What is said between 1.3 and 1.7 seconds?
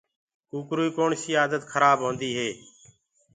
آدت